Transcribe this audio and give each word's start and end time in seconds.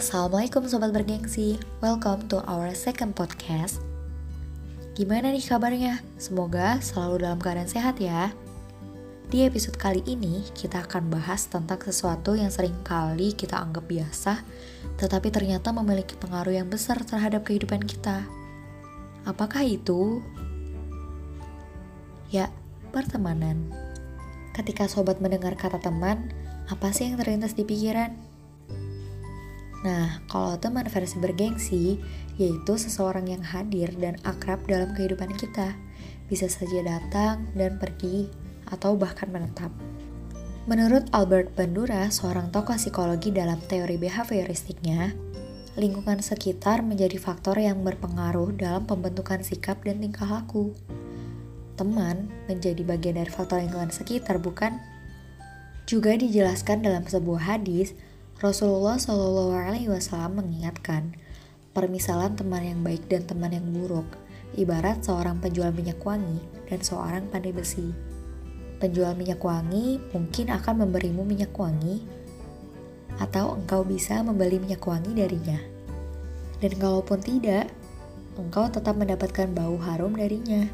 assalamualaikum 0.00 0.64
sobat 0.64 0.96
bergengsi. 0.96 1.60
Welcome 1.84 2.24
to 2.32 2.40
our 2.48 2.72
second 2.72 3.12
podcast. 3.12 3.84
Gimana 4.96 5.28
nih 5.28 5.44
kabarnya? 5.44 6.00
Semoga 6.16 6.80
selalu 6.80 7.28
dalam 7.28 7.36
keadaan 7.36 7.68
sehat 7.68 8.00
ya. 8.00 8.32
Di 9.28 9.44
episode 9.44 9.76
kali 9.76 10.00
ini, 10.08 10.40
kita 10.56 10.88
akan 10.88 11.12
bahas 11.12 11.44
tentang 11.52 11.76
sesuatu 11.84 12.32
yang 12.32 12.48
sering 12.48 12.72
kali 12.80 13.36
kita 13.36 13.60
anggap 13.60 13.84
biasa, 13.92 14.40
tetapi 14.96 15.28
ternyata 15.28 15.68
memiliki 15.68 16.16
pengaruh 16.16 16.56
yang 16.56 16.72
besar 16.72 16.96
terhadap 17.04 17.44
kehidupan 17.44 17.84
kita. 17.84 18.24
Apakah 19.28 19.68
itu? 19.68 20.24
Ya, 22.32 22.48
pertemanan. 22.88 23.68
Ketika 24.56 24.88
sobat 24.88 25.20
mendengar 25.20 25.60
kata 25.60 25.76
teman, 25.76 26.32
apa 26.72 26.88
sih 26.88 27.12
yang 27.12 27.20
terlintas 27.20 27.52
di 27.52 27.68
pikiran? 27.68 28.29
Nah, 29.80 30.20
kalau 30.28 30.60
teman 30.60 30.84
versi 30.84 31.16
bergengsi, 31.16 31.96
yaitu 32.36 32.76
seseorang 32.76 33.32
yang 33.32 33.40
hadir 33.40 33.88
dan 33.96 34.20
akrab 34.28 34.60
dalam 34.68 34.92
kehidupan 34.92 35.32
kita, 35.40 35.72
bisa 36.28 36.46
saja 36.52 36.84
datang 36.84 37.48
dan 37.56 37.80
pergi, 37.80 38.28
atau 38.68 38.94
bahkan 38.94 39.32
menetap. 39.32 39.72
Menurut 40.68 41.08
Albert 41.16 41.56
Bandura, 41.56 42.12
seorang 42.12 42.52
tokoh 42.52 42.76
psikologi 42.76 43.32
dalam 43.32 43.56
teori 43.64 43.96
behavioristiknya, 43.96 45.16
lingkungan 45.80 46.20
sekitar 46.20 46.84
menjadi 46.84 47.16
faktor 47.16 47.56
yang 47.56 47.80
berpengaruh 47.80 48.52
dalam 48.54 48.84
pembentukan 48.84 49.40
sikap 49.40 49.80
dan 49.82 50.04
tingkah 50.04 50.28
laku. 50.28 50.76
Teman 51.80 52.28
menjadi 52.44 52.84
bagian 52.84 53.16
dari 53.16 53.32
faktor 53.32 53.64
lingkungan 53.64 53.88
sekitar, 53.88 54.36
bukan? 54.36 54.76
Juga 55.88 56.12
dijelaskan 56.14 56.84
dalam 56.84 57.08
sebuah 57.08 57.56
hadis 57.56 57.96
Rasulullah 58.40 58.96
Shallallahu 58.96 59.52
Alaihi 59.52 59.92
Wasallam 59.92 60.40
mengingatkan, 60.40 61.12
permisalan 61.76 62.32
teman 62.40 62.64
yang 62.64 62.80
baik 62.80 63.04
dan 63.04 63.28
teman 63.28 63.52
yang 63.52 63.68
buruk, 63.68 64.16
ibarat 64.56 65.04
seorang 65.04 65.36
penjual 65.44 65.68
minyak 65.76 66.00
wangi 66.00 66.40
dan 66.64 66.80
seorang 66.80 67.28
pandai 67.28 67.52
besi. 67.52 67.92
Penjual 68.80 69.12
minyak 69.12 69.44
wangi 69.44 70.00
mungkin 70.16 70.56
akan 70.56 70.88
memberimu 70.88 71.20
minyak 71.20 71.52
wangi, 71.52 72.00
atau 73.20 73.60
engkau 73.60 73.84
bisa 73.84 74.24
membeli 74.24 74.56
minyak 74.56 74.80
wangi 74.88 75.12
darinya. 75.12 75.60
Dan 76.64 76.80
kalaupun 76.80 77.20
tidak, 77.20 77.68
engkau 78.40 78.72
tetap 78.72 78.96
mendapatkan 78.96 79.52
bau 79.52 79.76
harum 79.84 80.16
darinya. 80.16 80.64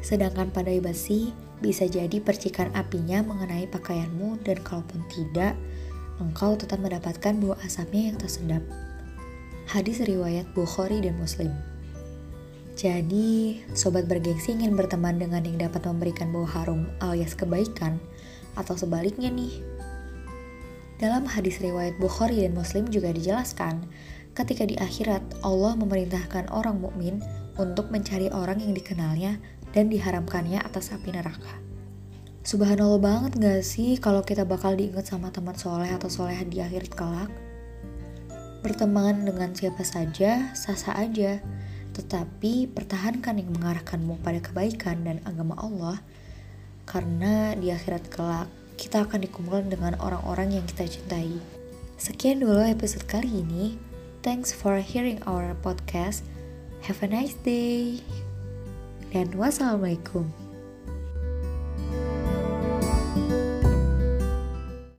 Sedangkan 0.00 0.48
pandai 0.48 0.80
besi 0.80 1.28
bisa 1.60 1.84
jadi 1.84 2.24
percikan 2.24 2.72
apinya 2.72 3.20
mengenai 3.20 3.68
pakaianmu 3.68 4.40
dan 4.48 4.56
kalaupun 4.64 5.04
tidak, 5.12 5.52
engkau 6.20 6.54
tetap 6.54 6.78
mendapatkan 6.78 7.32
bau 7.40 7.56
asapnya 7.64 8.12
yang 8.12 8.16
tersedap. 8.20 8.60
Hadis 9.66 10.04
riwayat 10.04 10.44
Bukhari 10.52 11.00
dan 11.00 11.16
Muslim. 11.16 11.50
Jadi, 12.76 13.60
sobat 13.72 14.08
bergengsi 14.08 14.56
ingin 14.56 14.76
berteman 14.76 15.16
dengan 15.16 15.44
yang 15.44 15.56
dapat 15.60 15.84
memberikan 15.88 16.32
bau 16.32 16.44
harum 16.44 16.88
alias 17.00 17.32
kebaikan, 17.32 17.96
atau 18.56 18.76
sebaliknya 18.76 19.32
nih. 19.32 19.52
Dalam 21.00 21.24
hadis 21.24 21.60
riwayat 21.64 21.96
Bukhari 21.96 22.44
dan 22.44 22.52
Muslim 22.52 22.88
juga 22.92 23.12
dijelaskan, 23.12 23.88
ketika 24.36 24.68
di 24.68 24.76
akhirat 24.76 25.24
Allah 25.40 25.72
memerintahkan 25.76 26.52
orang 26.52 26.80
mukmin 26.80 27.24
untuk 27.56 27.88
mencari 27.88 28.28
orang 28.32 28.60
yang 28.60 28.76
dikenalnya 28.76 29.40
dan 29.72 29.88
diharamkannya 29.88 30.60
atas 30.60 30.92
api 30.92 31.12
neraka. 31.12 31.69
Subhanallah 32.50 32.98
banget 32.98 33.38
gak 33.38 33.62
sih 33.62 33.94
kalau 34.02 34.26
kita 34.26 34.42
bakal 34.42 34.74
diingat 34.74 35.06
sama 35.06 35.30
teman 35.30 35.54
soleh 35.54 35.86
atau 35.86 36.10
soleh 36.10 36.34
di 36.50 36.58
akhir 36.58 36.90
kelak? 36.90 37.30
Berteman 38.66 39.22
dengan 39.22 39.54
siapa 39.54 39.86
saja, 39.86 40.50
sah-sah 40.58 40.98
aja. 40.98 41.38
Tetapi 41.94 42.74
pertahankan 42.74 43.38
yang 43.38 43.54
mengarahkanmu 43.54 44.18
pada 44.26 44.42
kebaikan 44.42 45.06
dan 45.06 45.22
agama 45.22 45.54
Allah. 45.62 46.02
Karena 46.90 47.54
di 47.54 47.70
akhirat 47.70 48.10
kelak, 48.10 48.50
kita 48.74 49.06
akan 49.06 49.22
dikumpulkan 49.30 49.70
dengan 49.70 49.94
orang-orang 50.02 50.58
yang 50.58 50.66
kita 50.66 50.90
cintai. 50.90 51.38
Sekian 52.02 52.42
dulu 52.42 52.66
episode 52.66 53.06
kali 53.06 53.30
ini. 53.30 53.78
Thanks 54.26 54.50
for 54.50 54.82
hearing 54.82 55.22
our 55.22 55.54
podcast. 55.62 56.26
Have 56.82 56.98
a 56.98 57.14
nice 57.14 57.38
day. 57.46 58.02
Dan 59.14 59.38
wassalamualaikum. 59.38 60.49